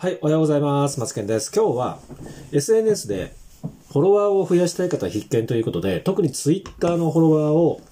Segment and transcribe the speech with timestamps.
[0.00, 0.98] はい、おはようございます。
[0.98, 1.52] マツケンです。
[1.54, 1.98] 今日は
[2.52, 3.34] SNS で
[3.92, 7.82] フォロワーを増やしたい方必見ということで、特に Twitter のフォロワーを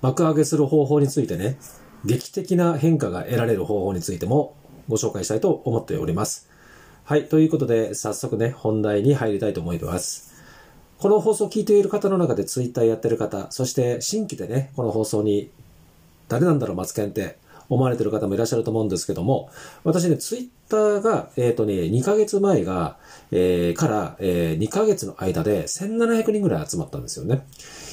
[0.00, 1.58] 爆上げする方法についてね、
[2.06, 4.56] 劇的な変化が得られる方法についても
[4.88, 6.48] ご紹介したいと思っております。
[7.04, 10.32] はい、ということで早速ね、本題に入りたいと思います。
[10.96, 15.50] この放送を聞いている方の中で Twitter やってる方、そして新規でね、この放送に
[16.28, 17.36] 誰なんだろう、マツケンって
[17.68, 19.50] 思われてる方もいらっしゃると思うんですけども、
[19.84, 22.96] 私ね、ツイッターが、えっ、ー、とね、2ヶ月前が、
[23.30, 27.46] えー、から、えー、2ヶ月の間で1700人ぐらい集まったんですよね。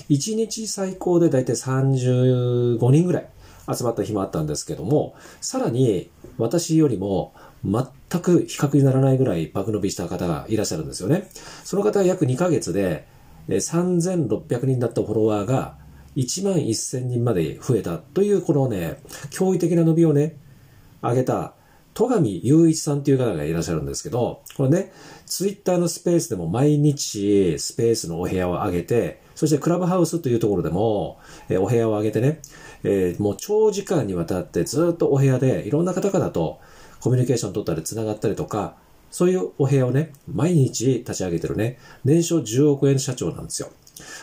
[0.09, 3.27] 1日最高でだいたい35人ぐらい
[3.73, 7.33] 集まった日もあったんですけども、さらに私よりも
[7.63, 11.29] 全く比較にならないぐらい爆伸びした方がいらっしゃるんですよね。
[11.63, 13.07] その方は約2ヶ月で
[13.49, 15.75] 3600人だったフォロワーが
[16.15, 18.99] 1万1000人まで増えたという、このね、
[19.31, 20.37] 驚異的な伸びをね、
[21.01, 21.53] 上げた、
[21.93, 24.91] 戸上雄一さんっていう方がいらっしゃるんですけど、これね、
[25.25, 32.41] ツイッターのスペースでも毎日スペースのお部屋を上げて、そしてクラブハウスというところでも、えお部屋を上げてね、
[32.83, 36.59] えー、もう長時間にわたってずっとお部屋でいろんな方々と
[36.99, 38.75] コミュニケーション取ったり繋がったりとか、
[39.09, 43.69] そういうお部屋をね、毎日立ち上げてるね、年商10億円社長なんですよ。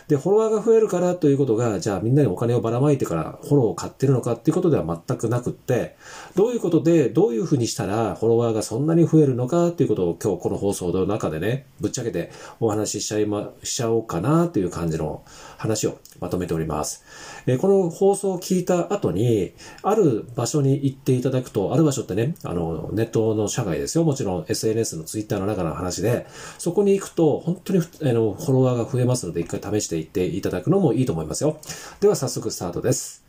[0.09, 5.97] で、フォロワーが増えるからということが、じゃあみんなにお金をばらまいてからフォローを買ってるのかっていうことでは全くなくって、
[6.35, 15.23] どういうことで、どういうふうにしたらフォロワーがそんなに増えるのかっていうことを今日この放送の中でね、ぶっちゃけてお話ししちゃいま、しちゃおうかなという感じの
[15.57, 17.05] 話をまとめております。
[17.47, 24.05] えこの放送を聞いた後に、ある場所に行っていただくと、ある場所ってね、あの、ネットの社外ですよ。
[24.05, 26.27] もちろん SNS の Twitter の中の話で、
[26.59, 31.59] そこに行くと本当にあのフォロワーが増えますので、一回試していっていただくのもいいと思いますよ。
[32.01, 33.25] では早速スタートです。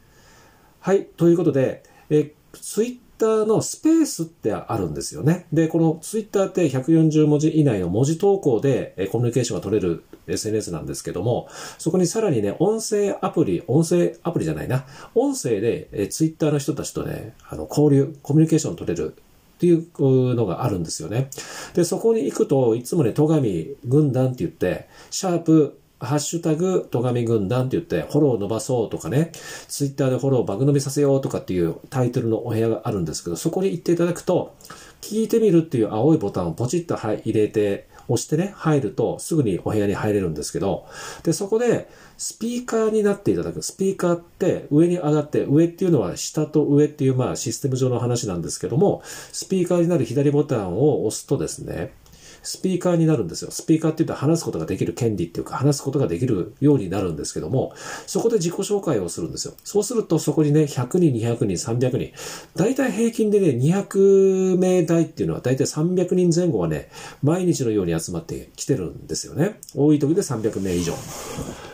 [0.80, 1.06] はい。
[1.06, 5.46] ということで、え、ツイッターのスペースってあるんですよね。
[5.54, 14.86] で、このツイッターって140文字以内の文字投稿でコミュニケーションが取れる SNS なんですけども、そこにさらにね、音声アプリ、音声アプリじゃないな、
[15.16, 21.30] 音声でえツイッターの人たちとね、あの、交流、コミュニケーション取れるっていうのがあるんですよね。
[21.74, 29.32] で、そこに行くと、いつもね、戸上軍団って言って、シャープハッシュタグ、戸上軍団って言って、フォローを伸ばそうとかね、
[29.68, 34.56] ツイッターでフォローバグ伸びさせようとかっていうタイトルのお部屋があるんですけど、そこに行っていただくと、
[35.02, 40.86] 聞いてみるっていう青いボタンをポチッと入れて、押してね、入るとすぐにお部屋に入れるんですけど、
[41.24, 43.62] で、そこでスピーカーになっていただく。
[43.62, 51.94] スピーカーって上に上がって、上っていうのは下と上っていうまあシステム上の話なんですけども、スピーカーになる左ボタンを押すとですね、
[52.42, 53.52] スピーカーになるんですよ。
[53.52, 57.74] スピーカーって言うと話すことができる権利っていうか話すことができるようになるんですけども、
[58.08, 59.54] そこで自己紹介をするんですよ。
[59.64, 62.12] そうするとそこにね、100人、200人、300人、
[62.56, 66.90] 大体平均でね、200名台っていうのは大体300人前後はね、
[67.22, 69.60] 毎日のように集まってきてるんですよね。
[69.76, 70.94] 多い時で300名以上。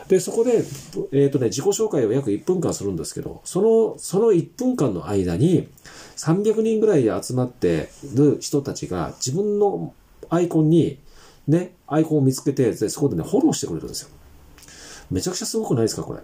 [0.08, 5.68] で、そこで、えっ、ー、とね、自己紹介を約1分間するんですけど、その、その1分間の間に、
[6.16, 9.94] 300人ぐらい集まってる人たちが自分の
[10.30, 10.98] アイコンに、
[11.46, 14.08] ね、アイコンを見つけて、そこでね、フォローしてくれるんですよ。
[15.10, 16.20] めちゃくちゃすごくないですか、これ。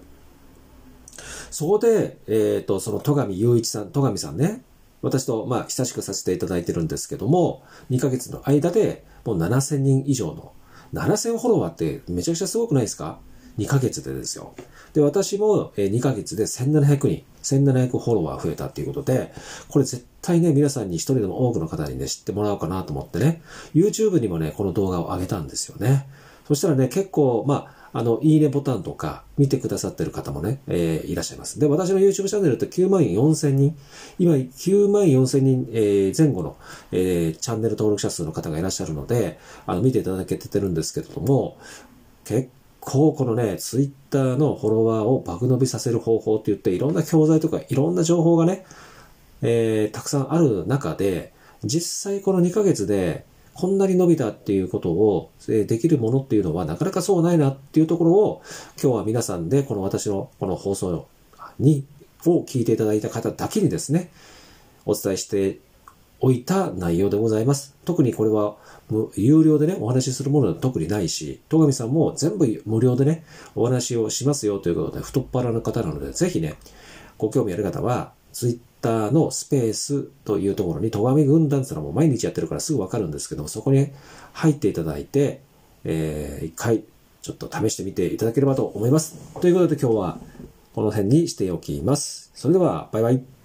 [1.50, 4.62] そこで、えっ、ー、と、その戸上雄一さん、戸上さんね、
[5.02, 10.52] 私と、まあ、親しくさせていただいてるんですけども、2ヶ月の間で、もう7000人以上の、
[10.94, 13.18] 7000フォロワーってめちゃくちゃすごくないですか
[13.58, 14.54] ?2 ヶ月でですよ。
[14.94, 19.32] で、私も2ヶ月で1700人、1700フォロワー増えたっていうことで、
[19.68, 23.42] これ絶対ね、皆さんに一人でも多くの方にね、知ってもらおうかなと思ってね、
[23.74, 26.08] YouTube にもね、この動画を上げたんですよね。
[26.48, 31.60] そしたらね、結構、まあ、あの、いいねボタンとか見てくださってる方もね、えー、いらっしゃいます。
[31.60, 33.78] で、私の YouTube チャンネルって9万4千人、
[34.18, 36.56] 今9万4千人、えー、前後の、
[36.90, 41.56] えー、チャンネル登録者数の方がいらっしゃるので、あの、見ていただけてるんですけれども、
[42.24, 42.50] 結
[42.80, 48.64] 構このね、ツイッターのフォロワーを爆伸びさせる方法って言って、いろんな教材とかいろんな情報がね、
[49.42, 51.32] えー、たくさんある中で、
[51.64, 53.24] 実際この2ヶ月で
[53.54, 58.42] こんなに伸びたっていうことを、え、できるものっていうのはなかなかそうないなっていうところを、
[58.80, 61.06] 今日は皆さんでこの私のこの放送
[61.58, 61.84] に、
[62.26, 64.10] を聞いていただいた方だけにですね、
[64.84, 65.58] お伝えして
[66.20, 67.74] おいた内容でございます。
[67.84, 68.56] 特にこれは
[69.16, 73.24] 有料でね、お話しするものは特にないし、戸上さんも全部無料でね、
[73.54, 76.56] お話をしますよということで、太っ腹の方なので、ぜひね、
[77.16, 83.88] ご興味ある方は、ツイッターのスペースというところに、戸上軍団ってのはもう毎日やってるからすぐわかるんですけども、そこに
[84.32, 85.40] 入っていただいて、
[85.84, 86.84] えー、一回、
[87.20, 89.16] ちょっと試してみていただければと思います。
[89.40, 90.18] ということで今日は
[90.74, 92.30] この辺にしておきます。
[92.34, 93.35] それでは、バイバイ。